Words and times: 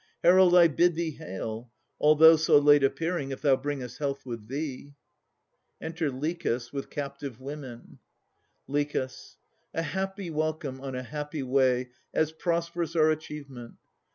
Herald, 0.23 0.55
I 0.55 0.67
bid 0.67 0.95
thee 0.95 1.11
hail, 1.11 1.69
although 1.99 2.35
so 2.35 2.57
late 2.57 2.83
Appearing, 2.83 3.29
if 3.29 3.43
thou 3.43 3.55
bringest 3.55 3.99
health 3.99 4.25
with 4.25 4.47
thee! 4.47 4.95
Enter 5.79 6.09
LICHAS, 6.09 6.73
with 6.73 6.89
Captive 6.89 7.39
Women. 7.39 7.99
LICHAS. 8.67 9.37
A 9.75 9.83
happy 9.83 10.31
welcome 10.31 10.81
on 10.81 10.95
a 10.95 11.03
happy 11.03 11.43
way, 11.43 11.91
As 12.15 12.31
prosperous 12.31 12.95
our 12.95 13.11
achievement. 13.11 13.75